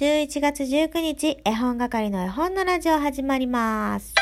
[0.00, 4.14] 11月19日、絵本係の絵本のラジオ始まります。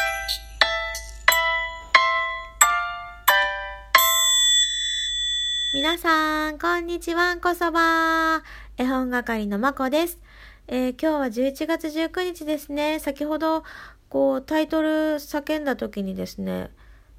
[5.73, 8.43] 皆さん、こんにちはこそば。
[8.77, 10.19] 絵本係のまこです。
[10.67, 12.99] えー今日は11月19日ですね。
[12.99, 13.63] 先ほど、
[14.09, 16.71] こう、タイトル叫んだ時にですね、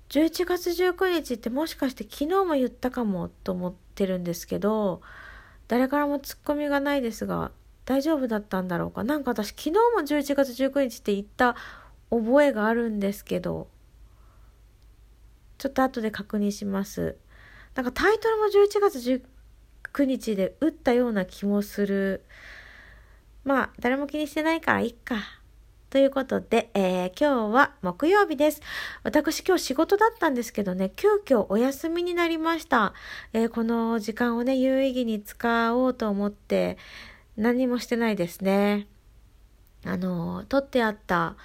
[0.10, 5.02] 11月19日ってもしかして昨日も言ったかもと思ってるんですけど、
[5.70, 7.52] 誰からもツッコミがないですが、
[7.90, 9.04] 大丈夫だったんだろうか？
[9.04, 11.56] なんか私昨日も11月19日って言った
[12.12, 13.68] 覚えがあるんですけど、
[15.58, 17.18] ちょっと後で確認します。
[17.74, 19.24] なんかタイトルも11月
[19.96, 22.24] 19日で打ったような気もする。
[23.44, 25.16] まあ、誰も気にしてないからいっか。
[25.90, 28.62] ということで、えー今日は木曜日です。
[29.02, 32.94] 私今日仕事だったんですけどね、急遽お休みになりました。
[33.34, 36.78] えーこの時間をね、有意義に使おうと思って、
[37.40, 38.88] 何もしてないですね。
[39.86, 41.36] あの、撮ってあった、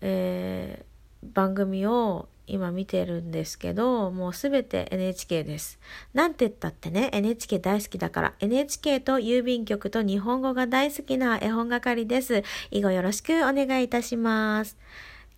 [0.00, 5.78] えー番組を今見てるんですけど、もうすべて NHK です。
[6.12, 12.42] なんて言ったってね、NHK 大好きだから、NHK と郵便局と日本語が大好きな絵本係です。
[12.70, 14.76] 以後よろしくお願いいたします。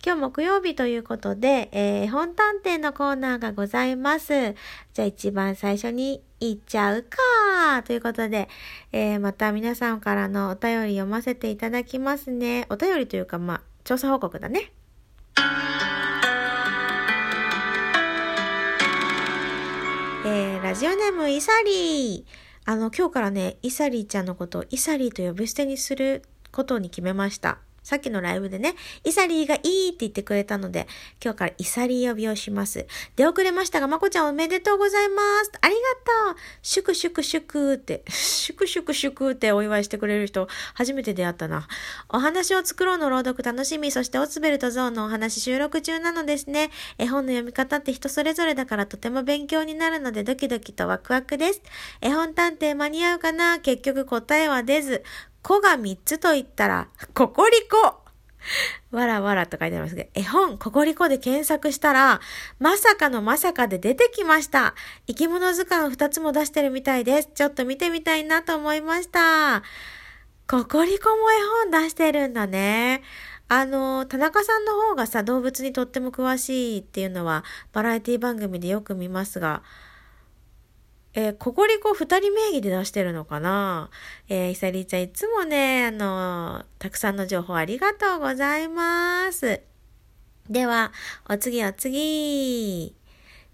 [0.03, 4.53] 今日木曜日ということで、えー本探偵のコーナーがございます。
[4.93, 8.47] じゃあ一番最初に行っちゃうかということで、
[8.91, 12.67] えーまた皆さんからのお便り読ませていただきますね。
[12.69, 14.71] お便りというか、まあ、調査報告だね。
[20.25, 22.45] えーラジオネームイサリー。
[22.67, 27.59] あの、今日からね、イサリーちゃんのことをイサリーと呼び捨てにすることに決めました。
[27.85, 30.87] さっきのライブでね、イサリーがいいって言ってくれたので、
[31.23, 32.87] 今日からイサリー呼びをします。
[33.15, 35.51] 出遅れましたが、まこちゃんおめでとうございます。
[35.61, 35.79] ありが
[36.31, 36.35] とう。
[36.63, 41.67] 祝祝祝って、祝祝祝ってお祝いしてくれる人、初めて出会ったな。
[42.09, 46.71] お話を作ろうの朗読楽しみ、そしてオツベルトゾーンのお話収録中なのですね。
[46.97, 51.61] 絵本の読み方って人それぞれだからとても勉強になるのでドキドキとワクワクです。
[52.01, 53.59] 絵本探偵間に合うかな？
[53.59, 55.03] 結局答えは出ず。
[55.45, 58.01] 子が3つと言ったら、ココリコ
[58.91, 62.19] わらわらと書いてありますけど、絵本ココリコで検索したら、
[62.57, 64.73] まさかのまさかで出てきました。
[65.05, 67.29] 生き物図鑑2つも出してるみたいです。
[67.35, 69.61] ちょっと見てみたいなと思いました。
[70.47, 73.03] ココリコも絵本出してるんだね。
[73.47, 79.61] あの、田中さんの方がさ、動物にとっても詳しいっていうのは、バラエティ番組でよく見ますが、
[81.17, 83.89] えーココリコ二人名義で出してるのかな？
[84.27, 89.61] えー、イサリーちゃんいつもね、あのたくさんの情報ありがとうございます。
[90.49, 90.91] では、
[91.29, 92.93] お次お次。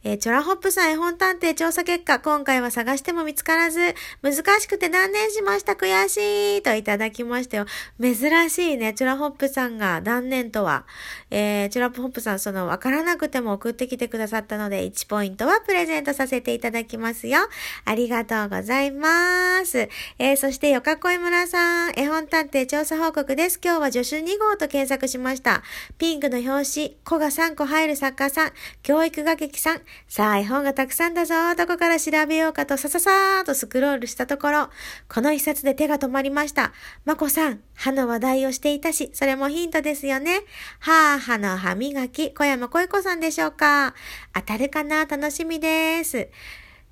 [0.04, 3.80] えーチョラホップさん絵本探偵調査結果、今回は探しても見つからず、
[4.24, 5.74] 難しくて断念しました。
[5.74, 7.68] 悔しいといただきましたよ。
[8.02, 8.16] 珍
[8.50, 8.94] しいね。
[8.96, 10.86] チョラホップさんが断念とは。
[11.30, 17.38] えー、チョラホップさん、その、わからなくても送ってきてくださったので、1ポイントはプレゼントさせていただきますよ。
[17.86, 19.88] ありがとうございます。
[20.18, 23.60] えー、そして、よかこい村さん、絵本探偵調査報告です。
[23.64, 25.62] 今日は助手2号と検索しました。
[26.00, 28.52] ピンクの表紙、子が3個入る作家さん、
[28.82, 31.34] 教育画劇さん、さあ、絵本がたくさんだぞ。
[31.56, 34.70] どこから調べようかと、さささーっとスクロールしたところ、
[35.08, 36.74] この一冊で手が止まりました。
[37.06, 40.42] まこさん、歯の話題をしていたし、それもヒントですよね。
[40.80, 43.94] はー歯の歯磨き、小山恋子さんでしょうか。
[44.34, 45.06] 当たるかな？
[45.06, 46.30] 楽しみです。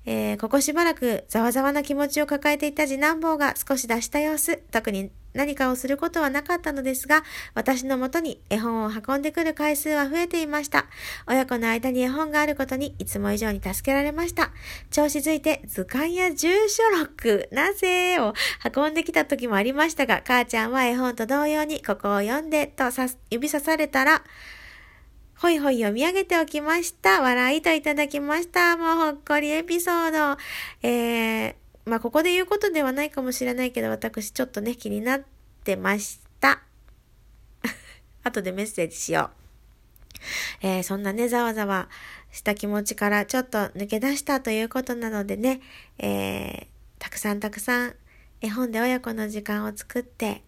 [0.06, 4.56] えーここしばらくざわざわな気持ちを抱えていた次男坊が少し出した様子。
[4.70, 7.22] 特に何かをすることはなかったのですが、
[7.54, 10.86] 私のもとに絵本を運んでくる回数は増えていました。
[11.26, 14.50] 親子の間に絵本があることにいつも以上に助けられました。
[14.90, 18.34] 調子づいて図鑑や住所録、なぜを
[18.74, 24.22] 運んできた時もありましたが、母ちゃんは絵本と同様にここを読んでとさ指さされたら、
[25.40, 27.22] ほいほい読み上げておきました。
[27.22, 28.76] 笑いといただきました。
[28.76, 30.38] もうほっこりエピソード。
[30.82, 31.54] えー、
[31.90, 35.22] まあ、ここで言うことではないかもしれないけど、私ちょっとね、気になっ
[35.64, 36.62] てました。
[38.22, 39.30] 後でメッセージしよ
[40.62, 40.66] う。
[40.66, 41.88] えー、そんなね、ざわざわ
[42.30, 45.60] した気持ちからちょっと抜け出したということなのでね、
[45.98, 46.66] えー、
[47.00, 47.96] たくさんたくさん
[48.40, 50.44] 絵本で親子の時間を作って、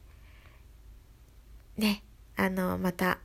[1.76, 2.04] ね、
[2.36, 3.18] あの、また、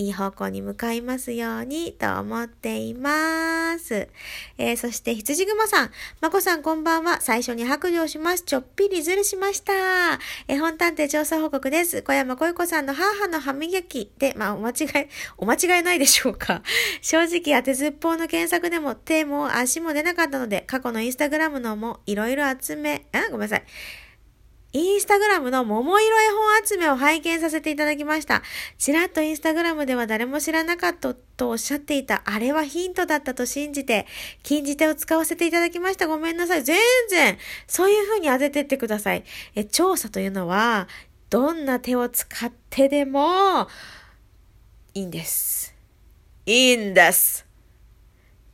[0.00, 4.08] いい方向に向かいますようにと思っています。
[4.56, 5.90] えー、そして羊雲さん、
[6.22, 7.20] まこさんこんばんは。
[7.20, 8.42] 最初に白状します。
[8.44, 9.72] ちょっぴりずるしました。
[10.48, 12.00] 絵本探偵調査報告です。
[12.00, 16.62] 小山恋子さんの母の歯磨きで、まあ、お間違い、お間違いないでしょうか。
[17.02, 23.64] 正直当てずっぽうの検索でも手も足も出なかったので、過去のインスタグラムのもいろいろ集め、あ、ごめんなさい。
[24.72, 28.42] インスタグラムの桃色絵本集めを拝見させていただきました。
[28.78, 34.06] ちらっとインスタグラムでは誰も知らなかったとおっしゃっていた、あれはヒントだったと信じて、
[34.44, 36.06] 禁じ手を使わせていただきました。
[36.06, 36.62] ごめんなさい。
[36.62, 36.78] 全
[37.08, 37.36] 然、
[37.66, 39.24] そういう風に当ててってください。
[39.56, 40.86] え、調査というのは、
[41.30, 43.68] どんな手を使ってでも、
[44.94, 45.74] いいんです。
[46.46, 47.46] いいんです。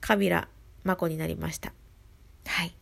[0.00, 0.48] カビラ、
[0.84, 1.72] マコになりました。
[2.46, 2.75] はい。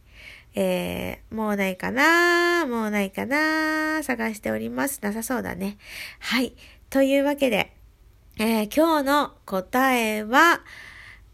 [0.54, 5.00] えー、もうないかなもうないかな探しております。
[5.02, 5.78] なさそうだね。
[6.20, 6.54] はい。
[6.90, 7.76] というわけで、
[8.38, 10.60] えー、今日の答えは、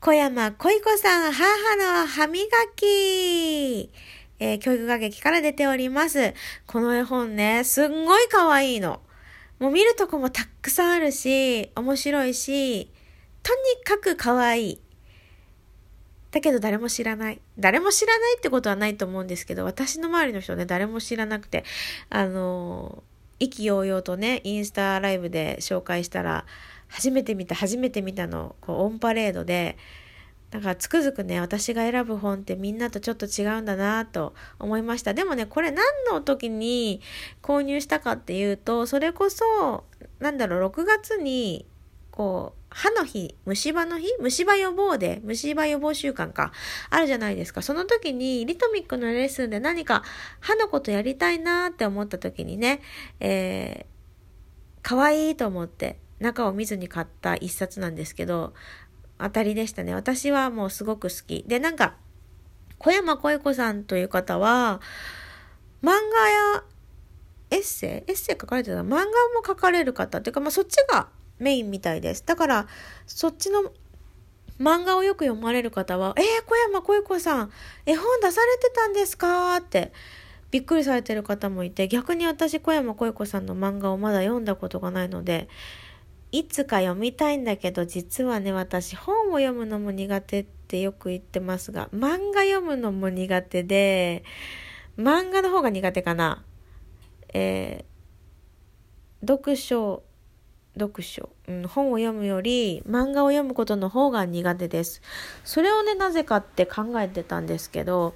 [0.01, 3.91] 小山恋子さん、母の歯磨き。
[4.39, 6.33] えー、教育学劇から出ております。
[6.67, 9.01] この絵本ね、すんごい可愛いの。
[9.59, 12.91] もう見るとこもたくさんあるし、面白いし、
[13.43, 14.81] とにかく可愛い。
[16.31, 17.41] だけど誰も知らない。
[17.59, 21.65] 誰も知らないってことはないと思うんですけど、私の周りの人ね、誰も知らなくて、
[22.09, 23.03] あの、
[23.41, 26.45] 意気揚々とね、インスタライブで紹介したら、
[26.89, 29.77] 初めて見た、初めて見たの、こう、オンパレードで、
[30.51, 35.15] だからつくづくね、私が選ぶ本ってみんなとちょっと違うんだなと思いました。
[35.15, 37.01] でもね、これ何の時に
[37.41, 39.85] 購入したかっていうと、それこそ、
[40.19, 41.67] なんだろう、6月に、
[42.21, 44.07] こう、歯の日、虫歯の日？
[44.21, 46.53] 虫歯予防で、虫歯予防週間か。
[46.91, 47.63] あるじゃないですか。
[47.63, 50.03] その時に、リトミックのレッスンで何か
[50.39, 52.83] 歯のことやりたいなって思った時にね、
[53.21, 58.53] えー、可愛いと思って中を見ずに買った一冊なんですけど、
[59.19, 59.95] 当たりでしたね。
[59.95, 61.47] 私はもうすごく好き。
[61.49, 61.97] で、なんか、
[62.77, 64.83] 小山恋子さんという方は、
[65.83, 66.29] 漫画
[66.59, 66.65] や
[67.51, 68.11] エッセイ？
[68.11, 68.83] エッセイ書かれてた？
[68.83, 69.11] 漫画も
[69.47, 71.09] 書かれる方っていうか、まあそっちが
[71.41, 72.25] メインみたいです。
[72.25, 72.67] だから、
[73.07, 73.73] そっちの
[74.61, 77.51] 漫画をよく読まれる方は、えー、小山恋子さん、
[77.87, 79.57] 絵本出されてたんですか？
[79.57, 79.93] って、
[80.51, 85.49] びっくりされてる方もいて、逆に私、小山恋子さんの漫画をまだ読んだことがないので、
[86.33, 94.23] いつか読みたいんだけど、実はね、私、本を読むのも苦手ってよく言ってますが、漫画読むのも苦手で、
[94.99, 96.45] 漫画の方が苦手かな。
[97.33, 100.03] えー、読書
[100.79, 105.03] 読書、うん、本を読むより漫画を読むことの方が苦手です。
[105.45, 108.15] それをね、なぜかって考えてたんですけど、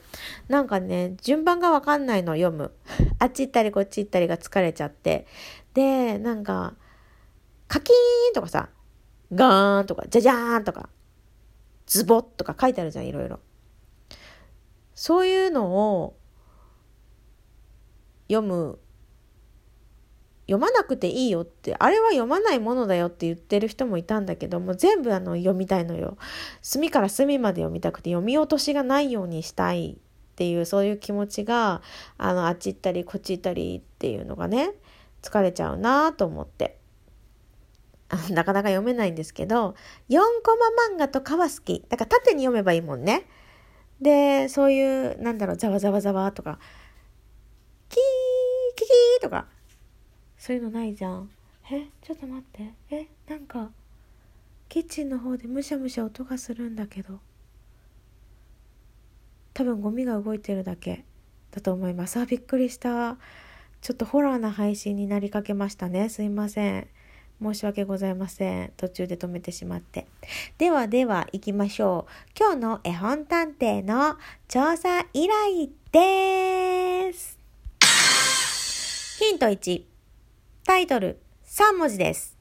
[0.48, 2.72] なんかね、順番がわかんないの読む。
[3.18, 5.26] あっち行ったりこっち行ったりが疲れちゃって。
[5.74, 6.74] で、なんか、
[7.66, 8.68] カキーンとかさ、
[9.32, 10.88] ガーンとか、ジャジャーンとか、
[11.86, 13.40] ズボッとか書いてあるじゃん、いろいろ。
[14.94, 15.66] そういうの
[16.00, 16.16] を
[18.28, 18.78] 読む
[20.46, 26.18] 読まなくていいよって、あれは読まないものだよって言ってる人もいたんだけども、全部あの読みたいのよ。
[26.60, 31.80] 隅から隅まで読みたくて、読み落としがないようにしたいっていう、そういう気持ちが、
[32.18, 34.72] あの、あっち行ったり、こっち行ったりっていうのがね、
[35.22, 36.78] 疲れちゃうなと思って。
[38.30, 39.74] なかなか読めないんですけど、
[40.08, 41.84] 4コマ漫画とかは好き。
[41.88, 43.26] だから縦に読めばいいもんね。
[44.00, 46.58] で、そういう、なんだろう、ざわざわざわとか、
[47.88, 49.46] キーキキーとか、
[50.36, 51.30] そういうのないじゃん。
[51.70, 52.72] えちょっと待って。
[52.90, 53.70] えなんか
[54.68, 57.20] キッチンの方でむしゃむしゃ音がするんだけど。
[59.54, 61.04] 多分ゴミが動いてるだけ。
[61.52, 62.18] だと思います。
[62.18, 63.16] あびっくりした。
[63.80, 66.08] ちょっとホラーな配信になりかけましたね。
[66.08, 66.88] すいません。
[67.40, 68.72] 申し訳ございません。
[68.76, 70.06] 途中で止めてしまって。
[70.58, 72.30] ではでは行きましょう。
[72.38, 74.16] 今日の絵本探偵の
[74.48, 77.38] 調査依頼です。
[79.20, 79.93] ヒント1
[80.66, 82.38] タイトル3文字です。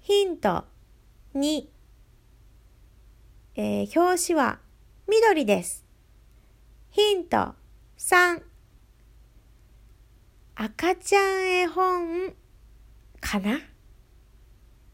[0.00, 0.64] ヒント
[1.36, 1.62] 2、
[3.54, 4.58] えー、表紙は
[5.08, 5.84] 緑です。
[6.90, 7.54] ヒント
[7.96, 8.42] 3、
[10.56, 12.34] 赤ちゃん絵本
[13.20, 13.60] かな？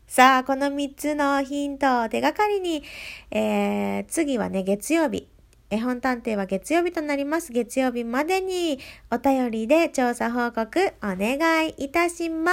[0.06, 2.82] さあ、この3つのヒントを手がかりに、
[3.30, 5.26] えー、次はね、月曜日。
[5.70, 7.52] 絵本探偵は月曜日となります。
[7.52, 8.78] 月曜日までに
[9.10, 12.52] お便りで調査報告お願いいたしま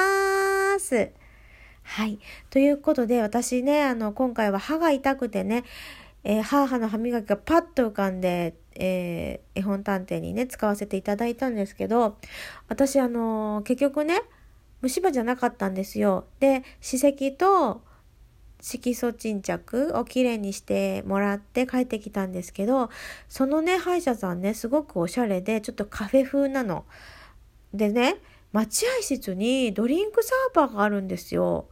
[0.79, 1.11] す。
[1.83, 2.19] はい。
[2.49, 5.63] ということで、私ね、あの、今回は歯が痛くてね、
[6.25, 12.17] えー、母の歯磨きがパッと浮かんで、えー、絵本探偵にね、使わせていただいたんですけど、
[12.67, 14.23] 私、あのー、結局ね、
[14.81, 16.25] 虫歯じゃなかったんですよ。
[16.41, 17.81] で、歯石と、
[18.67, 22.89] 色素沈着をきれいにしてもらって帰ってきたんですけど、
[23.29, 26.85] そのね、歯医者さんね、すごくおしゃれで、ちょっとカフェ風なの。
[27.73, 28.15] でね、
[28.51, 31.67] 待合室にドリンクサーバーがあるんですよ。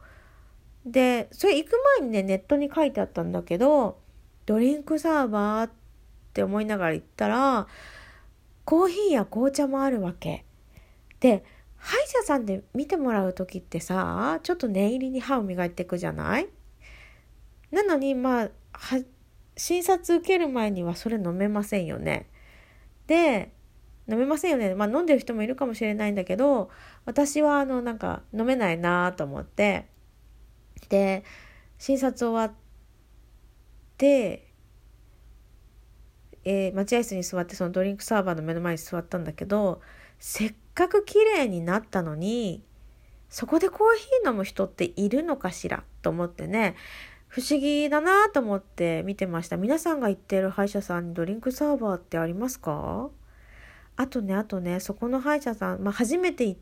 [0.86, 3.98] で、それ行く前にね、ネットに書いてあったんだけど、
[4.46, 5.70] ドリンクサーバーっ
[6.32, 7.66] て思いながら行ったら、
[8.64, 10.44] コーヒーや紅茶もあるわけ。
[11.20, 11.42] で
[11.76, 16.48] 歯医者さんで見てもらう時ってさちょっと念入りに歯を磨いていくじゃない？
[17.74, 18.50] なのにまあ
[19.56, 22.28] 診察受ける前にはそれ飲めませんよね。
[23.06, 23.52] で
[24.08, 24.74] 飲めませんよね。
[24.74, 26.70] まあ飲んでる人もいるかもしれないんだけど
[27.04, 29.88] 私はあのなんか飲めないなと思って
[30.88, 31.24] で
[31.78, 32.56] 診察終わっ
[33.96, 34.54] て
[36.44, 39.80] えー、待合室に座ってそのドリンクサーバーの目の前に座ったんだけど
[40.18, 42.62] せっかく綺麗になったのに
[43.30, 46.76] そこでコーヒー飲む人っているのかしらと思ってね
[47.34, 53.10] 不思議だなと思って見てました皆さんが行ってる歯医者さんにドリンクサーバーってありますか？
[53.96, 56.60] あとねあとねそこの歯医者さん、まあ、初めて行っ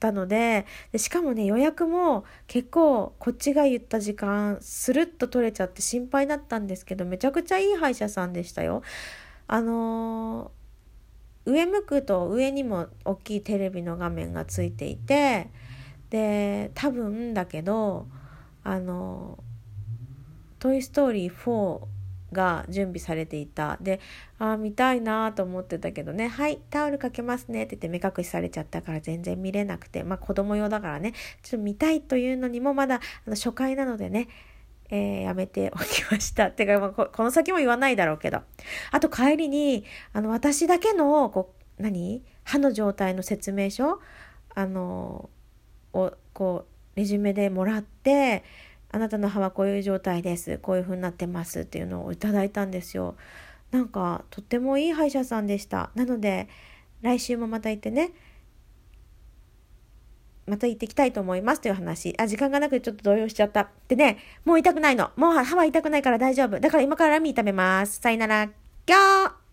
[0.00, 8.80] たのででしかもね予約も結構こっちが言った時間スルッと取れちゃって心配だったんですけどめちゃくちゃいい歯医者さんでしたよ。
[9.46, 15.50] あのー、上向くと上にも大きいテレビの画面がついていて
[16.08, 18.06] で多分だけど
[18.62, 19.38] あの
[20.64, 21.80] 「トイ・ストーリー4」
[22.32, 23.76] が準備されていた。
[23.82, 24.00] で
[24.38, 30.04] あ見たいなと思ってたけどね「はいタオルかけますね」って言って目隠しされちゃったから全然見れなくて。
[30.04, 31.12] まあ子供用だからね。
[31.42, 34.28] ちょっと見たいというのにもまだあの初回なのでね。
[34.88, 36.46] えー、やめておきました。
[36.46, 38.40] っ てか、まあ、この先も言わないだろうけど。
[38.90, 42.22] あと帰りに、あの、私だけの、こう、何？
[42.42, 43.98] 歯の状態の説明書？
[44.54, 45.30] あの、
[45.92, 48.44] を、こう、レジュメでもらって、
[48.94, 50.58] あなたの歯はこういう状態です。
[50.58, 53.16] こういう風になってますっていうのをいただいたんですよ。
[53.72, 55.90] なんか、とってもいい歯医者さんでした。
[55.96, 56.48] なので、
[57.02, 58.12] 来週もまた行ってね、
[60.46, 62.14] また行ってきたいと思いますという話。
[62.18, 63.68] あ、時間がなくてちょっと動揺しちゃった。
[63.88, 65.10] でね、もう痛くないの。
[65.16, 66.60] もう歯は痛くないから大丈夫。
[66.60, 68.00] だから今からラミー食べます。
[68.00, 68.46] さよなら。
[68.46, 69.43] ギョー